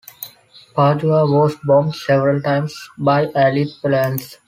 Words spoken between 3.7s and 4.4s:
planes.